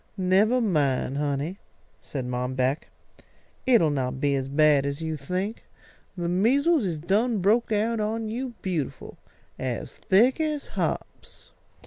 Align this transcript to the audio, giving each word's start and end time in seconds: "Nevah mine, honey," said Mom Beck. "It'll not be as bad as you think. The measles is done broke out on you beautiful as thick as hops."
"Nevah 0.17 0.61
mine, 0.61 1.13
honey," 1.13 1.59
said 1.99 2.25
Mom 2.25 2.55
Beck. 2.55 2.89
"It'll 3.67 3.91
not 3.91 4.19
be 4.19 4.33
as 4.33 4.47
bad 4.47 4.83
as 4.83 5.03
you 5.03 5.15
think. 5.15 5.63
The 6.17 6.27
measles 6.27 6.83
is 6.83 6.97
done 6.97 7.37
broke 7.37 7.71
out 7.71 7.99
on 7.99 8.27
you 8.27 8.55
beautiful 8.63 9.19
as 9.59 9.93
thick 9.93 10.39
as 10.41 10.69
hops." 10.69 11.51